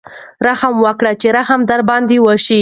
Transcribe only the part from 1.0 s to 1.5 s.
چې